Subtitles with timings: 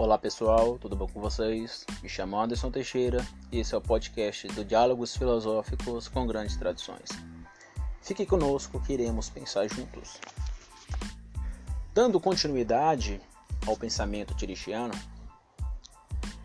[0.00, 1.84] Olá pessoal, tudo bom com vocês?
[2.02, 7.10] Me chamo Anderson Teixeira e esse é o podcast do Diálogos Filosóficos com Grandes Tradições.
[8.00, 10.18] Fique conosco que iremos pensar juntos.
[11.92, 13.20] Dando continuidade
[13.66, 14.94] ao pensamento tirichiano,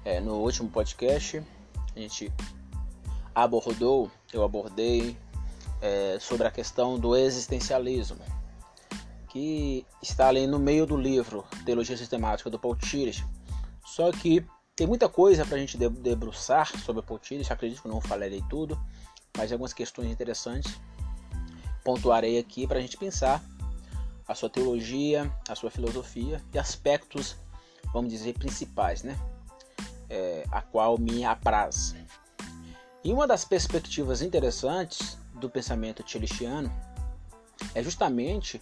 [0.04, 1.42] é, no último podcast
[1.96, 2.34] a gente
[3.34, 5.18] abordou, eu abordei
[5.82, 8.20] é, sobre a questão do existencialismo,
[9.30, 13.26] que está ali no meio do livro Teologia Sistemática do Paul Tillich,
[13.86, 18.02] só que tem muita coisa para a gente debruçar sobre Paul Tillich, acredito que não
[18.02, 18.78] falarei tudo,
[19.38, 20.78] mas algumas questões interessantes
[21.84, 23.42] pontuarei aqui para a gente pensar
[24.28, 27.38] a sua teologia, a sua filosofia e aspectos,
[27.94, 29.18] vamos dizer, principais, né?
[30.10, 31.96] É, a qual me apraz.
[33.04, 36.72] E uma das perspectivas interessantes do pensamento tilichiano
[37.74, 38.60] é justamente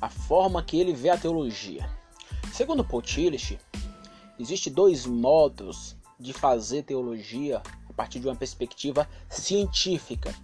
[0.00, 1.88] a forma que ele vê a teologia.
[2.52, 3.58] Segundo Paul Tillich,
[4.38, 10.34] Existem dois modos de fazer teologia a partir de uma perspectiva científica.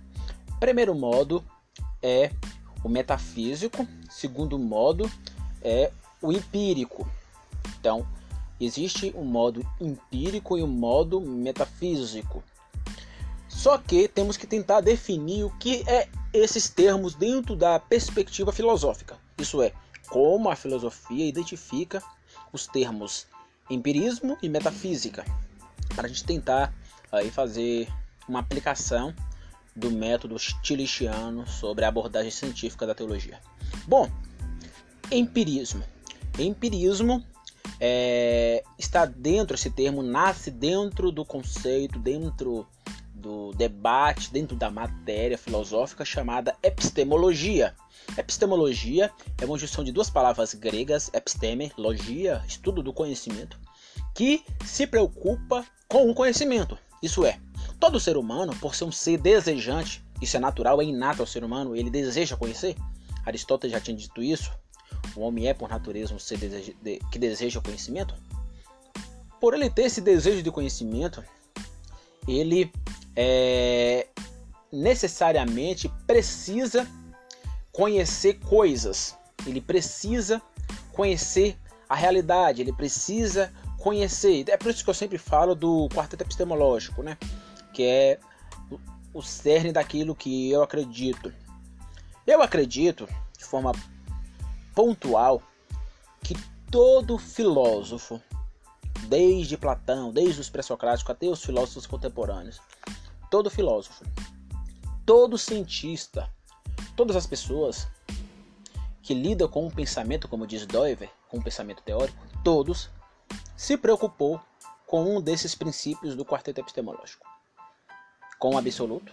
[0.59, 1.45] Primeiro modo
[2.03, 2.31] é
[2.83, 5.11] o metafísico, segundo modo
[5.63, 5.91] é
[6.21, 7.09] o empírico.
[7.79, 8.07] Então,
[8.61, 12.43] existe um modo empírico e um modo metafísico.
[13.49, 19.19] Só que temos que tentar definir o que é esses termos dentro da perspectiva filosófica.
[19.37, 19.73] Isso é,
[20.09, 22.03] como a filosofia identifica
[22.53, 23.27] os termos
[23.69, 25.25] empirismo e metafísica,
[25.95, 26.73] para a gente tentar
[27.11, 27.89] aí fazer
[28.29, 29.15] uma aplicação
[29.75, 33.41] do método stilichiano sobre a abordagem científica da teologia.
[33.87, 34.11] Bom,
[35.11, 35.83] empirismo.
[36.39, 37.25] Empirismo
[37.81, 42.67] é, está dentro, esse termo nasce dentro do conceito, dentro
[43.23, 47.75] do debate, dentro da matéria filosófica chamada epistemologia.
[48.19, 53.59] Epistemologia é uma junção de duas palavras gregas, episteme, logia, estudo do conhecimento,
[54.13, 56.77] que se preocupa com o conhecimento.
[57.01, 57.39] Isso é,
[57.79, 61.45] todo ser humano, por ser um ser desejante, isso é natural, é inato ao ser
[61.45, 62.77] humano, ele deseja conhecer.
[63.25, 64.51] Aristóteles já tinha dito isso.
[65.15, 66.39] O homem é, por natureza, um ser
[67.11, 68.15] que deseja conhecimento.
[69.41, 71.23] Por ele ter esse desejo de conhecimento,
[72.29, 72.73] ele
[73.17, 74.07] é,
[74.73, 76.87] necessariamente precisa
[77.73, 80.41] conhecer coisas, ele precisa
[80.93, 81.57] conhecer
[81.89, 84.45] a realidade, ele precisa conhecer.
[84.49, 87.19] É por isso que eu sempre falo do quarteto epistemológico, né?
[87.73, 88.19] Que é
[89.13, 91.33] o cerne daquilo que eu acredito.
[92.27, 93.73] Eu acredito, de forma
[94.75, 95.43] pontual,
[96.23, 96.35] que
[96.71, 98.21] todo filósofo,
[99.09, 102.61] desde Platão, desde os pré-socráticos até os filósofos contemporâneos,
[103.33, 104.05] todo filósofo,
[105.05, 106.31] todo cientista,
[106.95, 107.89] Todas as pessoas
[109.03, 112.91] que lidam com o pensamento, como diz Doiver, com o pensamento teórico, todos
[113.57, 114.41] se preocupou
[114.87, 117.27] com um desses princípios do quarteto epistemológico.
[118.39, 119.13] Com o absoluto,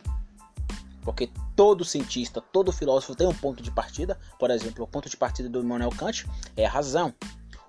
[1.01, 4.19] porque todo cientista, todo filósofo tem um ponto de partida.
[4.37, 7.13] Por exemplo, o ponto de partida do Immanuel Kant é a razão.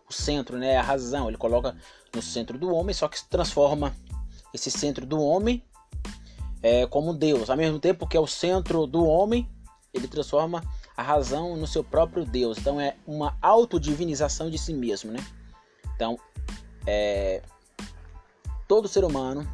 [0.09, 1.29] O centro né, é a razão.
[1.29, 1.77] Ele coloca
[2.13, 3.95] no centro do homem, só que transforma
[4.53, 5.65] esse centro do homem
[6.63, 7.51] é, como Deus.
[7.51, 9.49] Ao mesmo tempo que é o centro do homem,
[9.93, 10.63] ele transforma
[10.97, 12.59] a razão no seu próprio Deus.
[12.59, 15.21] Então é uma autodivinização de si mesmo, né?
[15.95, 16.19] Então,
[16.87, 17.43] é,
[18.67, 19.47] todo ser humano,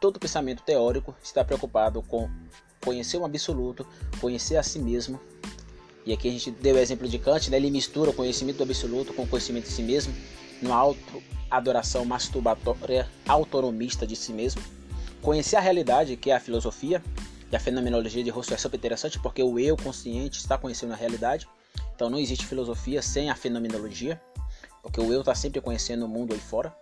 [0.00, 2.28] todo pensamento teórico está preocupado com
[2.84, 3.86] conhecer o absoluto,
[4.20, 5.20] conhecer a si mesmo.
[6.04, 7.56] E aqui a gente deu o exemplo de Kant, né?
[7.56, 10.12] ele mistura o conhecimento do absoluto com o conhecimento de si mesmo,
[10.60, 14.60] numa auto-adoração masturbatória autonomista de si mesmo.
[15.22, 17.00] Conhecer a realidade, que é a filosofia,
[17.52, 20.96] e a fenomenologia de Russell é super interessante porque o eu consciente está conhecendo a
[20.96, 21.46] realidade.
[21.94, 24.20] Então não existe filosofia sem a fenomenologia,
[24.82, 26.74] porque o eu está sempre conhecendo o mundo aí fora.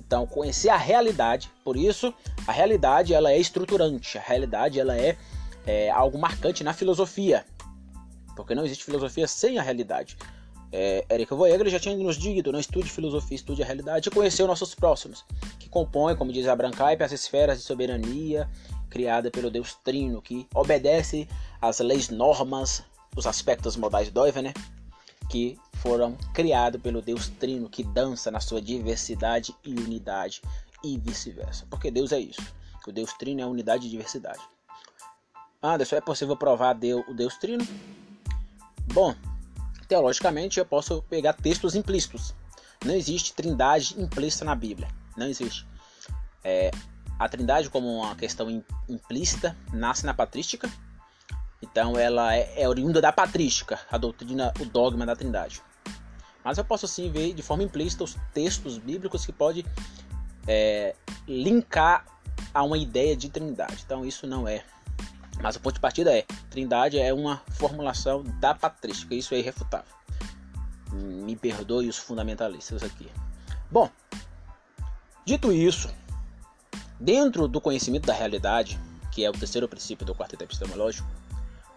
[0.00, 2.12] Então conhecer a realidade, por isso
[2.46, 5.16] a realidade ela é estruturante, a realidade ela é,
[5.66, 7.44] é algo marcante na filosofia,
[8.34, 10.16] porque não existe filosofia sem a realidade.
[10.72, 14.42] É, Eric Voeger já tinha nos dito, não estude filosofia, estude a realidade e conhecer
[14.42, 15.24] os nossos próximos,
[15.68, 18.48] que compõem, como diz Abraham Kuyper, as esferas de soberania
[18.88, 21.28] criada pelo Deus Trino, que obedece
[21.60, 22.82] às leis, normas,
[23.14, 24.54] os aspectos modais do né?
[25.28, 30.40] que foram criados pelo Deus Trino, que dança na sua diversidade e unidade,
[30.82, 31.66] e vice-versa.
[31.68, 32.40] Porque Deus é isso.
[32.86, 34.40] O Deus Trino é unidade e diversidade.
[35.62, 37.66] Anderson, é possível provar o Deus Trino?
[38.94, 39.14] Bom,
[39.86, 42.34] teologicamente eu posso pegar textos implícitos.
[42.82, 44.88] Não existe trindade implícita na Bíblia.
[45.18, 45.66] Não existe.
[46.42, 46.70] É,
[47.18, 50.70] a Trindade, como uma questão implícita, nasce na patrística.
[51.60, 55.60] Então ela é, é oriunda da patrística, a doutrina, o dogma da Trindade.
[56.44, 59.66] Mas eu posso sim ver de forma implícita os textos bíblicos que pode
[60.46, 60.94] é,
[61.26, 62.06] linkar
[62.54, 63.82] a uma ideia de trindade.
[63.84, 64.64] Então isso não é.
[65.42, 69.14] Mas o ponto de partida é: trindade é uma formulação da patrística.
[69.14, 69.92] Isso é irrefutável.
[70.92, 73.10] Me perdoe os fundamentalistas aqui.
[73.70, 73.90] Bom,
[75.28, 75.90] dito isso,
[76.98, 78.80] dentro do conhecimento da realidade,
[79.12, 81.06] que é o terceiro princípio do quarteto epistemológico,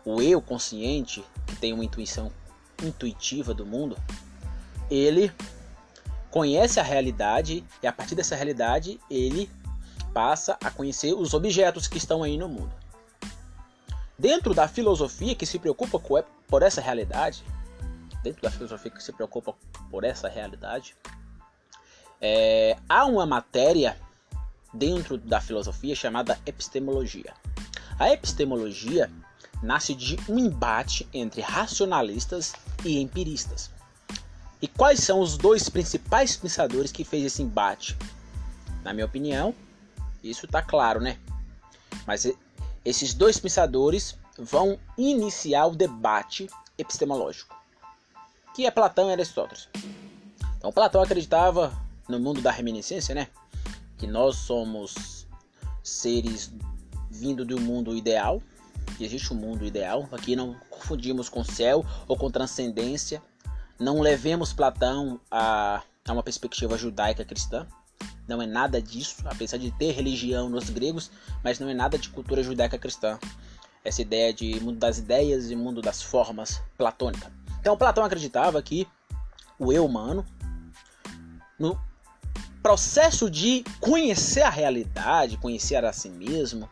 [0.05, 2.31] o eu consciente, que tem uma intuição
[2.81, 3.97] intuitiva do mundo,
[4.89, 5.29] ele
[6.29, 9.49] conhece a realidade e a partir dessa realidade ele
[10.13, 12.73] passa a conhecer os objetos que estão aí no mundo.
[14.17, 15.99] Dentro da filosofia que se preocupa
[16.47, 17.43] por essa realidade,
[18.23, 19.53] dentro da filosofia que se preocupa
[19.89, 20.95] por essa realidade,
[22.21, 23.97] é, há uma matéria
[24.73, 27.33] dentro da filosofia chamada epistemologia.
[27.99, 29.11] A epistemologia
[29.61, 32.53] nasce de um embate entre racionalistas
[32.85, 33.71] e empiristas.
[34.61, 37.97] E quais são os dois principais pensadores que fez esse embate?
[38.83, 39.55] Na minha opinião,
[40.23, 41.17] isso está claro, né?
[42.05, 42.31] Mas
[42.85, 46.47] esses dois pensadores vão iniciar o debate
[46.77, 47.55] epistemológico,
[48.55, 49.67] que é Platão e Aristóteles.
[50.57, 51.71] Então, Platão acreditava
[52.11, 53.27] no mundo da reminiscência, né?
[53.97, 55.27] Que nós somos
[55.83, 56.51] seres
[57.09, 58.41] vindo do mundo ideal,
[58.97, 60.07] que existe um mundo ideal.
[60.11, 63.21] Aqui não confundimos com céu ou com transcendência.
[63.79, 67.65] Não levemos Platão a, a uma perspectiva judaica cristã.
[68.27, 71.11] Não é nada disso, apesar de ter religião nos gregos,
[71.43, 73.19] mas não é nada de cultura judaica cristã.
[73.83, 77.31] Essa ideia de mundo das ideias e mundo das formas platônica.
[77.59, 78.87] Então Platão acreditava que
[79.57, 80.25] o eu humano,
[81.59, 81.79] no
[82.61, 86.69] processo de conhecer a realidade, conhecer a si mesmo,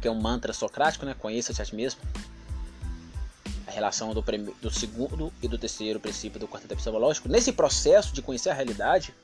[0.00, 1.14] que é um mantra socrático, né?
[1.14, 2.00] Conheça-te a ti mesmo.
[3.66, 7.28] A relação do, do, segundo e do terceiro princípio do quarteto epistemológico.
[7.28, 9.14] Nesse processo de conhecer a realidade,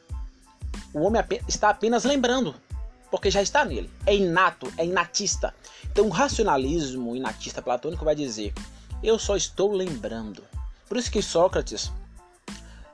[0.92, 2.54] o homem está apenas lembrando,
[3.10, 3.90] porque já está nele.
[4.06, 5.54] É inato, é inatista.
[5.84, 8.52] Então, o racionalismo inatista platônico vai dizer:
[9.02, 10.44] eu só estou lembrando.
[10.88, 11.90] Por isso que Sócrates,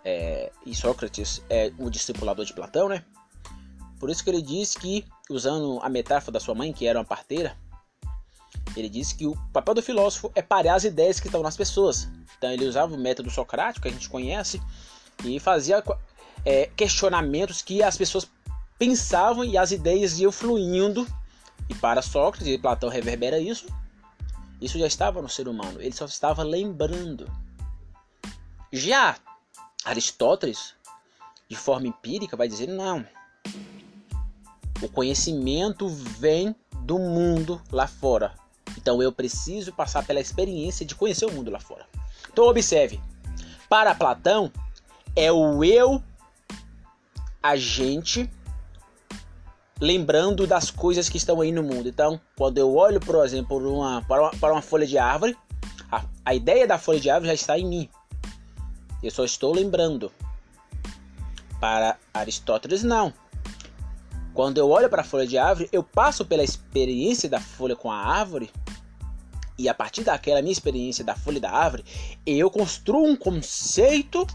[0.05, 3.05] é, e Sócrates é o discipulador de Platão, né?
[3.99, 7.05] Por isso que ele diz que, usando a metáfora da sua mãe, que era uma
[7.05, 7.57] parteira,
[8.77, 12.09] ele disse que o papel do filósofo é parar as ideias que estão nas pessoas.
[12.39, 14.61] Então ele usava o método socrático que a gente conhece
[15.25, 15.83] e fazia
[16.45, 18.27] é, questionamentos que as pessoas
[18.79, 21.07] pensavam e as ideias iam fluindo.
[21.69, 23.67] E para Sócrates, e Platão reverbera isso,
[24.61, 27.31] isso já estava no ser humano, ele só estava lembrando.
[28.73, 29.17] Já
[29.85, 30.75] Aristóteles,
[31.49, 33.05] de forma empírica, vai dizer: não,
[34.83, 38.35] o conhecimento vem do mundo lá fora.
[38.77, 41.87] Então eu preciso passar pela experiência de conhecer o mundo lá fora.
[42.33, 43.01] Então observe,
[43.69, 44.53] para Platão
[45.15, 46.03] é o eu
[47.43, 48.31] agente
[49.81, 51.89] lembrando das coisas que estão aí no mundo.
[51.89, 55.37] Então, quando eu olho, por exemplo, uma, para, uma, para uma folha de árvore,
[55.91, 57.89] a, a ideia da folha de árvore já está em mim.
[59.03, 60.13] Eu só estou lembrando.
[61.61, 63.13] Para Aristóteles, não.
[64.33, 67.91] Quando eu olho para a folha de árvore, eu passo pela experiência da folha com
[67.91, 68.51] a árvore
[69.61, 71.85] e a partir daquela minha experiência da folha da árvore,
[72.25, 74.27] eu construo um conceito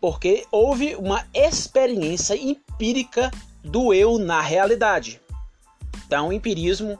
[0.00, 3.28] porque houve uma experiência empírica
[3.62, 5.20] do eu na realidade.
[6.06, 6.96] Então, empirismo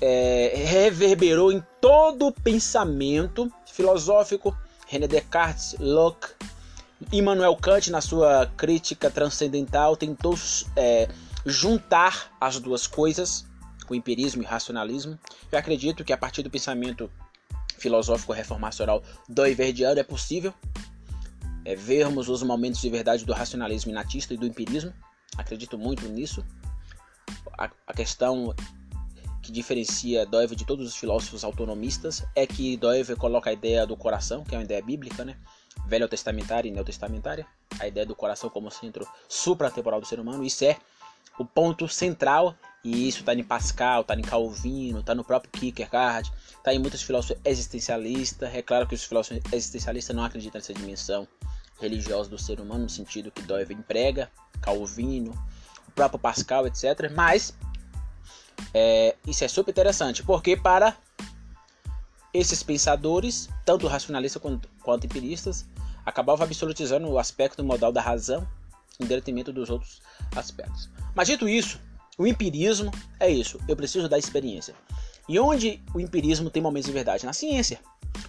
[0.00, 4.56] é, reverberou em todo o pensamento filosófico.
[4.86, 6.28] René Descartes, Locke,
[7.12, 10.38] Immanuel Kant, na sua crítica transcendental, tentou
[10.76, 11.08] é,
[11.44, 13.44] juntar as duas coisas
[13.88, 15.18] o empirismo e racionalismo.
[15.50, 17.10] Eu acredito que a partir do pensamento
[17.78, 20.52] filosófico reformacional do Iverdiano é possível
[21.64, 24.92] é, vermos os momentos de verdade do racionalismo inatista e do empirismo.
[25.36, 26.44] Acredito muito nisso.
[27.58, 28.54] A, a questão
[29.46, 33.96] que diferencia Doiver de todos os filósofos autonomistas é que Doiver coloca a ideia do
[33.96, 35.36] coração, que é uma ideia bíblica, né?
[35.86, 37.46] Velho testamentária e neotestamentária,
[37.78, 40.42] a ideia do coração como centro supratemporal do ser humano.
[40.42, 40.76] Isso é
[41.38, 46.32] o ponto central e isso está em Pascal, está em Calvino, está no próprio Kierkegaard,
[46.56, 48.52] está em muitos filósofos existencialistas.
[48.52, 51.28] É claro que os filósofos existencialistas não acreditam nessa dimensão
[51.80, 54.28] religiosa do ser humano, no sentido que Doiver emprega,
[54.60, 55.30] Calvino,
[55.86, 57.12] o próprio Pascal, etc.
[57.14, 57.54] Mas
[58.72, 60.96] é, isso é super interessante, porque para
[62.32, 65.64] esses pensadores, tanto racionalistas quanto, quanto empiristas,
[66.04, 68.46] acabavam absolutizando o aspecto modal da razão
[69.00, 70.00] em detrimento dos outros
[70.34, 70.90] aspectos.
[71.14, 71.80] Mas dito isso,
[72.18, 74.74] o empirismo é isso, eu preciso da experiência.
[75.28, 77.26] E onde o empirismo tem momentos de verdade?
[77.26, 77.80] Na ciência.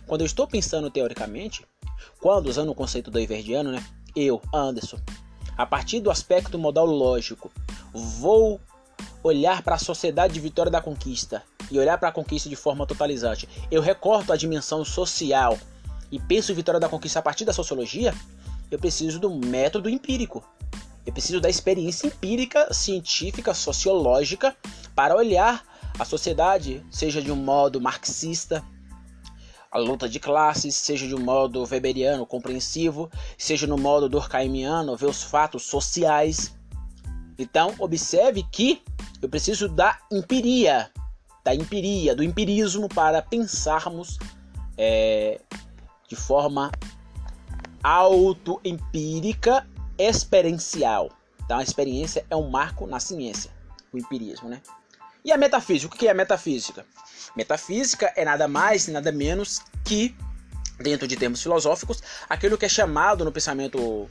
[0.06, 1.66] quando eu estou pensando teoricamente,
[2.20, 3.86] quando usando o conceito do Iverdiano, né?
[4.16, 4.98] Eu, Anderson,
[5.56, 7.52] a partir do aspecto modal lógico,
[7.94, 8.60] vou
[9.24, 12.86] olhar para a sociedade de Vitória da Conquista e olhar para a conquista de forma
[12.86, 13.48] totalizante.
[13.70, 15.58] Eu recorto a dimensão social
[16.12, 18.14] e penso Vitória da Conquista a partir da sociologia,
[18.72, 20.44] eu preciso do método empírico.
[21.06, 24.56] Eu preciso da experiência empírica, científica, sociológica
[24.94, 25.64] para olhar
[25.98, 28.64] a sociedade, seja de um modo marxista,
[29.72, 35.08] a luta de classes, seja de um modo weberiano, compreensivo, seja no modo durkheimiano, ver
[35.08, 36.54] os fatos sociais.
[37.38, 38.82] Então, observe que
[39.22, 40.92] eu preciso da empiria,
[41.44, 44.18] da empiria, do empirismo para pensarmos
[44.78, 45.40] é,
[46.08, 46.72] de forma
[47.84, 51.10] autoempírica experiencial.
[51.44, 53.52] Então a experiência é um marco na ciência,
[53.94, 54.62] o empirismo, né?
[55.24, 55.94] E a metafísica?
[55.94, 56.86] O que é a metafísica?
[57.36, 60.16] Metafísica é nada mais, nada menos que,
[60.80, 64.10] dentro de termos filosóficos, aquilo que é chamado no pensamento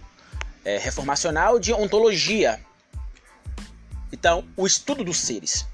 [0.64, 2.60] é, reformacional de ontologia.
[4.12, 5.66] Então, o estudo dos seres,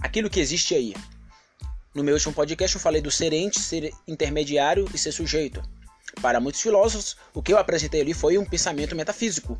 [0.00, 0.94] aquilo que existe aí.
[1.94, 5.62] No meu último podcast eu falei do ser ente, ser intermediário e ser sujeito.
[6.20, 9.58] Para muitos filósofos, o que eu apresentei ali foi um pensamento metafísico.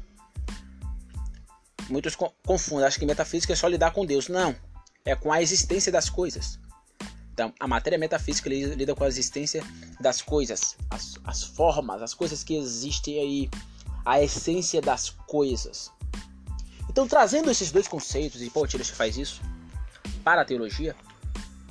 [1.89, 4.29] Muitos confundem, acham que metafísica é só lidar com Deus.
[4.29, 4.57] Não,
[5.05, 6.59] é com a existência das coisas.
[7.33, 9.65] Então, a matéria metafísica lida com a existência
[10.01, 13.51] das coisas, as, as formas, as coisas que existem aí,
[14.05, 15.91] a essência das coisas.
[16.93, 19.41] Então, trazendo esses dois conceitos, e Paul Tillich faz isso,
[20.23, 20.95] para a teologia,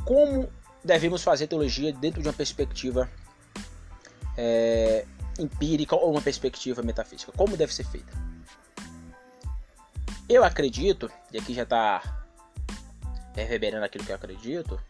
[0.04, 0.52] como
[0.84, 3.08] devemos fazer teologia dentro de uma perspectiva
[4.36, 5.06] é,
[5.38, 7.32] empírica ou uma perspectiva metafísica.
[7.34, 8.12] Como deve ser feita?
[10.28, 12.26] Eu acredito, e aqui já está
[13.36, 14.82] reverberando aquilo que eu acredito,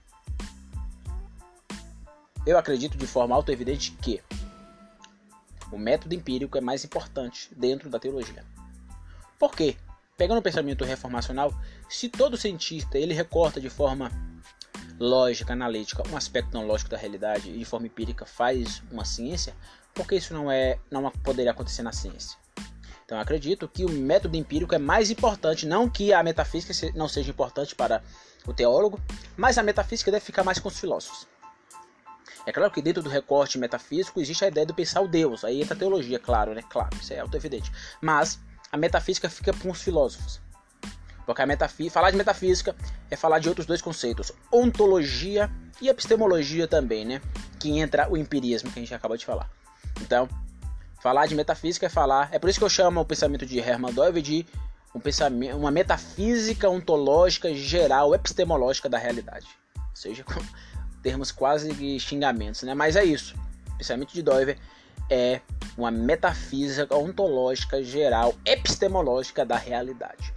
[2.46, 4.24] eu acredito de forma autoevidente que
[5.74, 8.46] o método empírico é mais importante dentro da teologia.
[9.38, 9.76] Por quê?
[10.22, 11.52] Pegando o pensamento reformacional,
[11.90, 14.12] se todo cientista ele recorta de forma
[15.00, 19.56] lógica, analítica, um aspecto não lógico da realidade e de forma empírica faz uma ciência,
[19.96, 22.38] porque isso não é não poderia acontecer na ciência.
[23.04, 27.32] Então acredito que o método empírico é mais importante, não que a metafísica não seja
[27.32, 28.04] importante para
[28.46, 29.02] o teólogo,
[29.36, 31.28] mas a metafísica deve ficar mais com os filósofos.
[32.46, 35.64] É claro que dentro do recorte metafísico existe a ideia do pensar o Deus, aí
[35.64, 36.62] entra a teologia, claro, né?
[36.70, 37.72] Claro, isso é auto-evidente.
[38.00, 38.40] Mas
[38.72, 40.40] a metafísica fica com os filósofos.
[41.26, 42.76] Porque a falar de metafísica
[43.10, 45.50] é falar de outros dois conceitos, ontologia
[45.82, 47.22] e epistemologia também, né?
[47.60, 49.50] Que entra o empirismo que a gente acabou de falar.
[50.02, 50.28] Então,
[51.00, 53.94] falar de metafísica é falar, é por isso que eu chamo o pensamento de Hermann
[53.94, 54.46] Doive de
[54.94, 59.48] um pensamento, uma metafísica ontológica geral, epistemológica da realidade.
[59.78, 60.42] Ou seja, com
[61.02, 62.74] termos quase xingamentos, né?
[62.74, 63.36] Mas é isso.
[63.74, 64.58] O pensamento de Doiver
[65.10, 65.42] é
[65.78, 70.34] uma metafísica ontológica geral, epistemológica da realidade.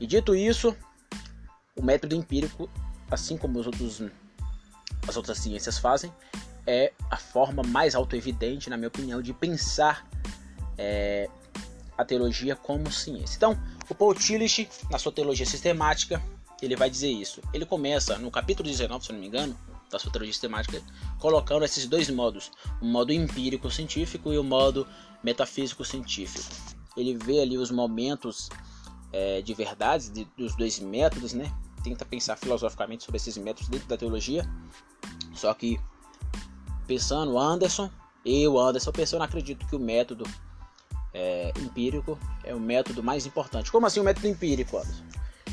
[0.00, 0.76] E dito isso,
[1.74, 2.68] o método empírico,
[3.10, 4.02] assim como os outros,
[5.06, 6.12] as outras ciências fazem,
[6.66, 10.06] é a forma mais autoevidente, na minha opinião, de pensar
[10.76, 11.28] é,
[11.96, 13.36] a teologia como ciência.
[13.36, 13.58] Então,
[13.88, 16.22] o Paul Tillich, na sua teologia sistemática,
[16.60, 17.40] ele vai dizer isso.
[17.52, 19.56] Ele começa no capítulo 19, se não me engano,
[19.90, 20.82] da sua teologia sistemática,
[21.18, 24.86] colocando esses dois modos, o modo empírico científico e o modo
[25.22, 26.44] metafísico científico.
[26.96, 28.48] Ele vê ali os momentos
[29.12, 31.52] é, de verdades de, dos dois métodos, né?
[31.82, 34.48] Tenta pensar filosoficamente sobre esses métodos dentro da teologia.
[35.34, 35.80] Só que
[36.86, 37.90] pensando Anderson,
[38.24, 40.24] eu Anderson pensando, acredito que o método
[41.14, 43.70] é, empírico é o método mais importante.
[43.70, 45.04] Como assim o método empírico, Anderson?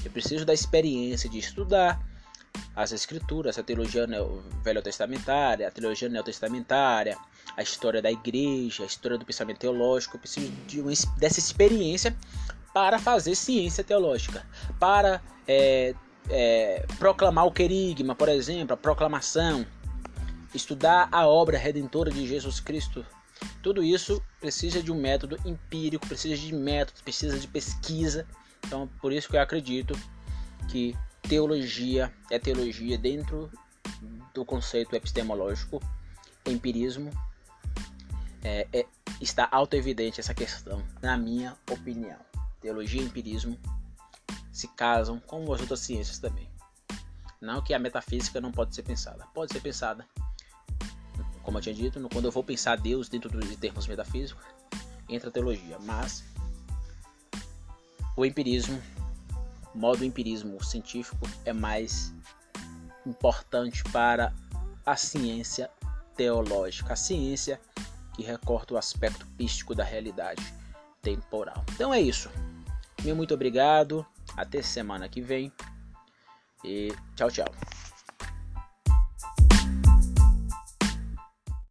[0.03, 2.14] Eu preciso da experiência de estudar
[2.75, 4.05] as escrituras, a teologia
[4.63, 7.17] velho-testamentária, a teologia neotestamentária,
[7.55, 10.17] a história da igreja, a história do pensamento teológico.
[10.17, 12.15] Eu preciso de uma, dessa experiência
[12.73, 14.45] para fazer ciência teológica,
[14.77, 15.95] para é,
[16.29, 19.65] é, proclamar o querigma, por exemplo, a proclamação,
[20.53, 23.05] estudar a obra redentora de Jesus Cristo.
[23.61, 28.27] Tudo isso precisa de um método empírico, precisa de métodos, precisa de pesquisa.
[28.65, 29.97] Então, por isso que eu acredito
[30.69, 30.95] que
[31.27, 33.51] teologia é teologia dentro
[34.33, 35.81] do conceito epistemológico,
[36.45, 37.11] empirismo.
[38.43, 38.85] É, é,
[39.19, 42.19] está auto-evidente essa questão, na minha opinião
[42.65, 43.59] teologia e empirismo
[44.51, 46.49] se casam com as outras ciências também.
[47.39, 49.23] Não que a metafísica não pode ser pensada.
[49.35, 50.03] Pode ser pensada.
[51.43, 54.43] Como eu tinha dito, quando eu vou pensar Deus dentro de termos metafísicos,
[55.07, 55.77] entra a teologia.
[55.79, 56.23] Mas
[58.17, 58.81] o empirismo,
[59.75, 62.13] modo empirismo científico, é mais
[63.05, 64.33] importante para
[64.85, 65.69] a ciência
[66.15, 67.59] teológica, a ciência
[68.15, 70.41] que recorta o aspecto místico da realidade
[71.01, 71.63] temporal.
[71.73, 72.29] Então é isso.
[73.03, 74.05] Meu muito obrigado.
[74.35, 75.51] Até semana que vem.
[76.63, 77.94] E tchau, tchau.